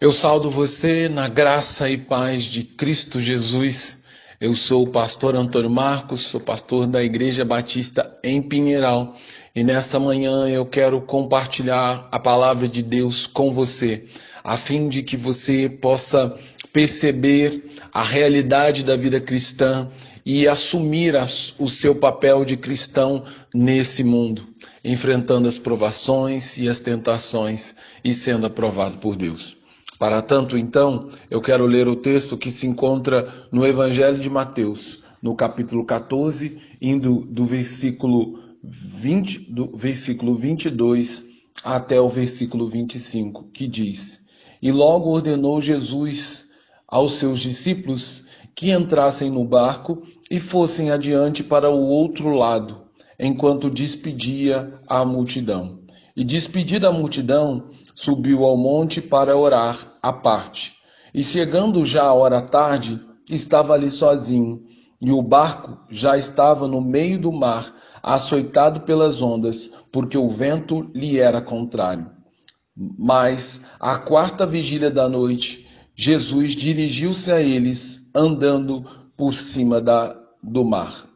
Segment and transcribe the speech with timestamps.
[0.00, 3.98] Eu saldo você na graça e paz de Cristo Jesus.
[4.40, 9.14] Eu sou o pastor Antônio Marcos, sou pastor da Igreja Batista em Pinheiral
[9.54, 14.06] e nessa manhã eu quero compartilhar a palavra de Deus com você,
[14.42, 16.34] a fim de que você possa
[16.72, 17.62] perceber
[17.92, 19.86] a realidade da vida cristã
[20.24, 21.14] e assumir
[21.58, 23.22] o seu papel de cristão
[23.52, 24.48] nesse mundo,
[24.82, 29.59] enfrentando as provações e as tentações e sendo aprovado por Deus.
[30.00, 35.02] Para tanto, então, eu quero ler o texto que se encontra no Evangelho de Mateus,
[35.22, 41.26] no capítulo 14, indo do versículo 20, do versículo 22
[41.62, 44.20] até o versículo 25, que diz:
[44.62, 46.48] E logo ordenou Jesus
[46.88, 52.86] aos seus discípulos que entrassem no barco e fossem adiante para o outro lado,
[53.18, 55.80] enquanto despedia a multidão.
[56.16, 60.76] E despedida a multidão, subiu ao monte para orar à parte.
[61.14, 64.62] E chegando já a hora tarde, estava ali sozinho,
[65.00, 70.90] e o barco já estava no meio do mar, açoitado pelas ondas, porque o vento
[70.94, 72.10] lhe era contrário.
[72.76, 78.84] Mas, à quarta vigília da noite, Jesus dirigiu-se a eles, andando
[79.16, 81.06] por cima da, do mar.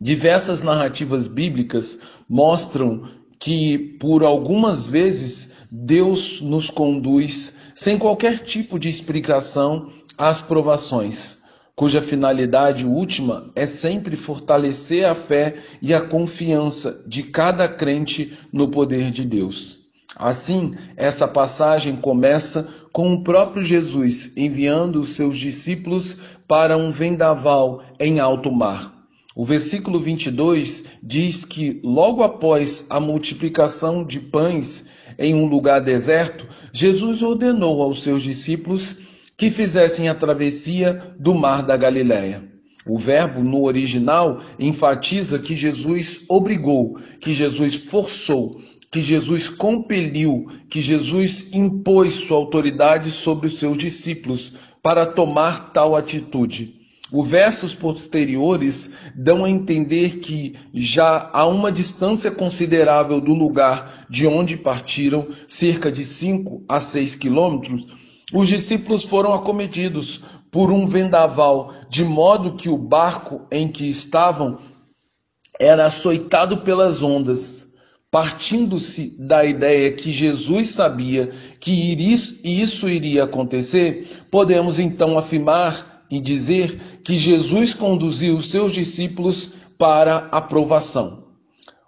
[0.00, 3.08] Diversas narrativas bíblicas mostram
[3.46, 11.38] que, por algumas vezes, Deus nos conduz sem qualquer tipo de explicação às provações,
[11.76, 18.66] cuja finalidade última é sempre fortalecer a fé e a confiança de cada crente no
[18.68, 19.78] poder de Deus.
[20.16, 26.16] Assim, essa passagem começa com o próprio Jesus enviando os seus discípulos
[26.48, 28.95] para um vendaval em alto mar.
[29.36, 34.86] O versículo 22 diz que, logo após a multiplicação de pães
[35.18, 38.96] em um lugar deserto, Jesus ordenou aos seus discípulos
[39.36, 42.44] que fizessem a travessia do mar da Galiléia.
[42.86, 48.58] O verbo no original enfatiza que Jesus obrigou, que Jesus forçou,
[48.90, 55.94] que Jesus compeliu, que Jesus impôs sua autoridade sobre os seus discípulos para tomar tal
[55.94, 56.85] atitude.
[57.12, 64.26] Os versos posteriores dão a entender que, já a uma distância considerável do lugar de
[64.26, 67.86] onde partiram, cerca de 5 a 6 quilômetros,
[68.32, 74.58] os discípulos foram acometidos por um vendaval, de modo que o barco em que estavam
[75.60, 77.66] era açoitado pelas ondas.
[78.10, 81.30] Partindo-se da ideia que Jesus sabia
[81.60, 81.70] que
[82.42, 90.28] isso iria acontecer, podemos então afirmar e dizer que Jesus conduziu os seus discípulos para
[90.30, 91.24] a provação.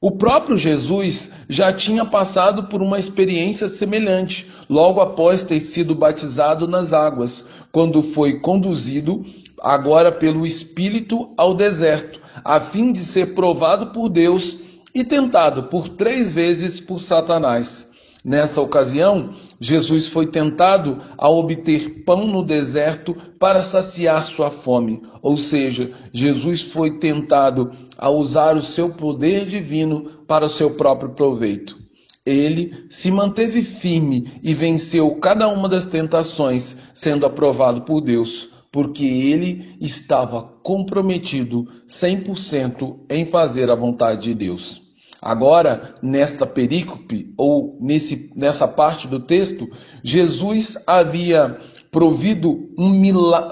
[0.00, 6.66] O próprio Jesus já tinha passado por uma experiência semelhante logo após ter sido batizado
[6.66, 9.24] nas águas, quando foi conduzido
[9.60, 14.58] agora pelo Espírito ao deserto, a fim de ser provado por Deus
[14.92, 17.88] e tentado por três vezes por Satanás.
[18.24, 25.36] Nessa ocasião, Jesus foi tentado a obter pão no deserto para saciar sua fome, ou
[25.36, 31.78] seja, Jesus foi tentado a usar o seu poder divino para o seu próprio proveito.
[32.26, 39.04] Ele se manteve firme e venceu cada uma das tentações, sendo aprovado por Deus, porque
[39.04, 44.82] ele estava comprometido 100% em fazer a vontade de Deus.
[45.22, 49.70] Agora, nesta perícope, ou nesse, nessa parte do texto,
[50.02, 51.60] Jesus havia
[51.92, 52.90] provido um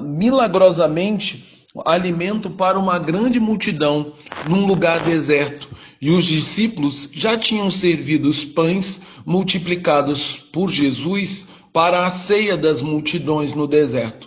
[0.00, 4.14] milagrosamente alimento para uma grande multidão
[4.48, 5.68] num lugar deserto.
[6.00, 12.80] E os discípulos já tinham servido os pães multiplicados por Jesus para a ceia das
[12.80, 14.26] multidões no deserto.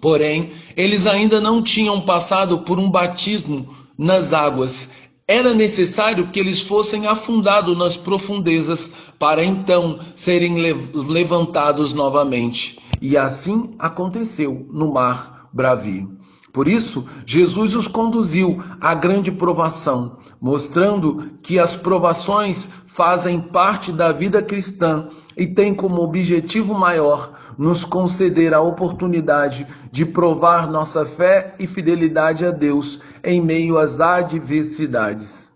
[0.00, 4.88] Porém, eles ainda não tinham passado por um batismo nas águas
[5.26, 10.54] era necessário que eles fossem afundados nas profundezas para então serem
[10.92, 12.78] levantados novamente.
[13.00, 16.18] E assim aconteceu no mar bravio.
[16.52, 24.12] Por isso, Jesus os conduziu à grande provação, mostrando que as provações fazem parte da
[24.12, 31.54] vida cristã e têm como objetivo maior nos conceder a oportunidade de provar nossa fé
[31.58, 35.50] e fidelidade a Deus em meio às adversidades.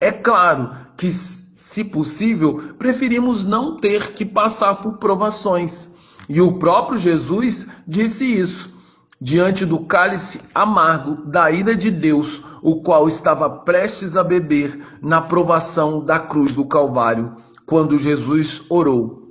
[0.00, 5.90] É claro que, se possível, preferimos não ter que passar por provações.
[6.28, 8.72] E o próprio Jesus disse isso
[9.20, 15.20] diante do cálice amargo da ira de Deus, o qual estava prestes a beber na
[15.20, 19.28] provação da cruz do Calvário, quando Jesus orou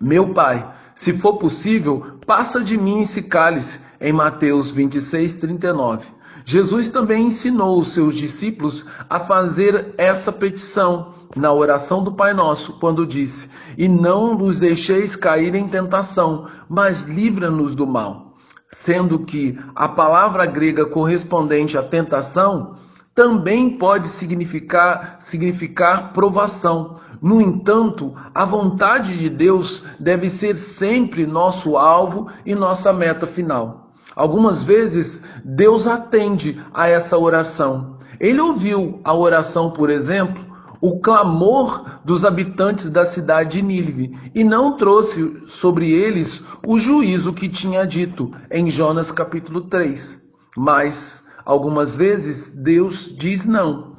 [0.00, 6.06] Meu Pai, se for possível, passa de mim esse cálice, em Mateus 26, 39.
[6.44, 12.72] Jesus também ensinou os seus discípulos a fazer essa petição na oração do Pai Nosso,
[12.80, 18.34] quando disse: E não nos deixeis cair em tentação, mas livra-nos do mal.
[18.68, 22.76] Sendo que a palavra grega correspondente à tentação
[23.14, 27.00] também pode significar, significar provação.
[27.20, 33.92] No entanto, a vontade de Deus deve ser sempre nosso alvo e nossa meta final.
[34.14, 37.98] Algumas vezes, Deus atende a essa oração.
[38.18, 40.44] Ele ouviu a oração, por exemplo,
[40.80, 47.32] o clamor dos habitantes da cidade de Nínive e não trouxe sobre eles o juízo
[47.32, 50.22] que tinha dito em Jonas capítulo 3.
[50.56, 53.95] Mas, algumas vezes, Deus diz não.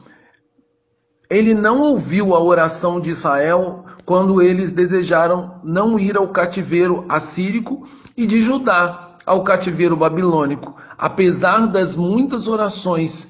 [1.30, 7.88] Ele não ouviu a oração de Israel quando eles desejaram não ir ao cativeiro assírico
[8.16, 10.76] e de Judá ao cativeiro babilônico.
[10.98, 13.28] Apesar das muitas orações,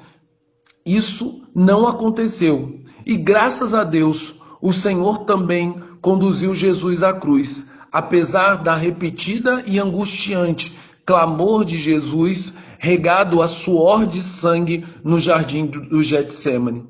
[0.86, 2.80] isso não aconteceu.
[3.06, 9.80] E graças a Deus, o Senhor também conduziu Jesus à cruz, apesar da repetida e
[9.80, 10.78] angustiante
[11.08, 16.86] clamor de Jesus, regado a suor de sangue no jardim do Getsemane.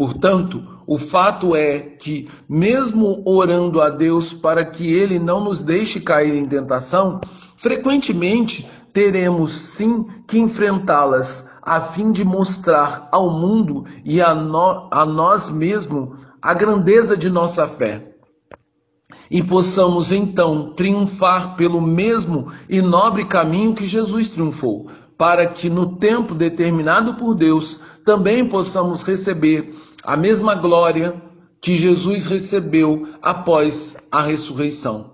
[0.00, 6.00] Portanto, o fato é que, mesmo orando a Deus para que Ele não nos deixe
[6.00, 7.20] cair em tentação,
[7.54, 15.04] frequentemente teremos sim que enfrentá-las a fim de mostrar ao mundo e a, no, a
[15.04, 18.14] nós mesmos a grandeza de nossa fé.
[19.30, 24.88] E possamos então triunfar pelo mesmo e nobre caminho que Jesus triunfou,
[25.18, 29.74] para que no tempo determinado por Deus também possamos receber
[30.04, 31.20] a mesma glória
[31.60, 35.12] que Jesus recebeu após a ressurreição.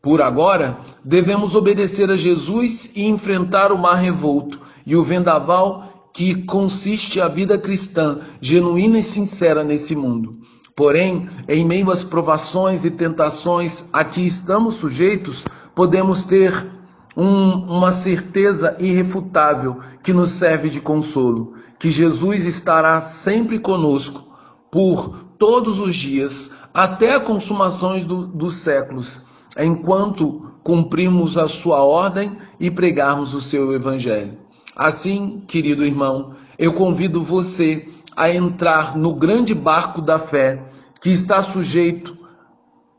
[0.00, 6.42] Por agora, devemos obedecer a Jesus e enfrentar o mar revolto e o vendaval que
[6.44, 10.38] consiste a vida cristã, genuína e sincera nesse mundo.
[10.76, 15.44] Porém, em meio às provações e tentações a que estamos sujeitos,
[15.74, 16.81] podemos ter
[17.16, 24.22] um, uma certeza irrefutável que nos serve de consolo, que Jesus estará sempre conosco
[24.70, 29.20] por todos os dias, até a consumação do, dos séculos,
[29.58, 34.38] enquanto cumprimos a sua ordem e pregarmos o seu evangelho.
[34.74, 37.86] Assim, querido irmão, eu convido você
[38.16, 40.62] a entrar no grande barco da fé
[41.00, 42.16] que está sujeito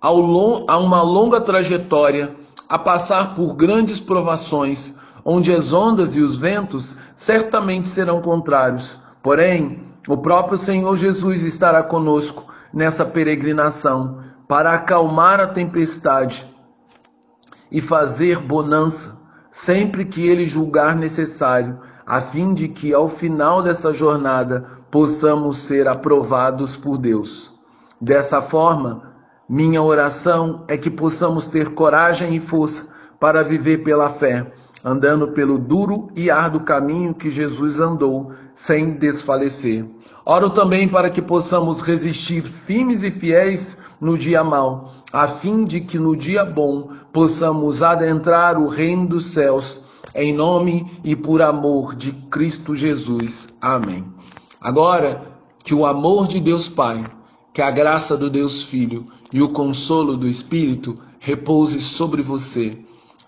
[0.02, 2.36] a uma longa trajetória,
[2.74, 9.00] a passar por grandes provações, onde as ondas e os ventos certamente serão contrários.
[9.22, 16.48] Porém, o próprio Senhor Jesus estará conosco nessa peregrinação para acalmar a tempestade
[17.72, 19.20] e fazer bonança
[19.52, 25.88] sempre que ele julgar necessário, a fim de que ao final dessa jornada possamos ser
[25.88, 27.54] aprovados por Deus.
[28.02, 29.13] Dessa forma,
[29.48, 32.88] minha oração é que possamos ter coragem e força
[33.20, 34.52] para viver pela fé,
[34.84, 39.86] andando pelo duro e árduo caminho que Jesus andou, sem desfalecer.
[40.26, 45.82] Oro também para que possamos resistir firmes e fiéis no dia mau, a fim de
[45.82, 49.80] que no dia bom possamos adentrar o reino dos céus,
[50.16, 53.48] em nome e por amor de Cristo Jesus.
[53.62, 54.06] Amém.
[54.60, 55.22] Agora,
[55.64, 57.04] que o amor de Deus Pai,
[57.54, 62.78] que a graça do Deus Filho e o consolo do Espírito repouse sobre você,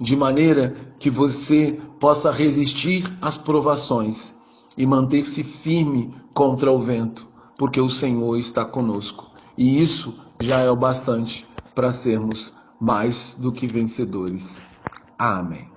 [0.01, 4.35] de maneira que você possa resistir às provações
[4.77, 7.27] e manter-se firme contra o vento,
[7.57, 9.31] porque o Senhor está conosco.
[9.57, 14.59] E isso já é o bastante para sermos mais do que vencedores.
[15.17, 15.69] Amém.